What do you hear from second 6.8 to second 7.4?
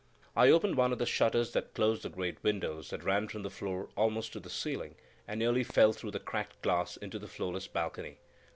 into the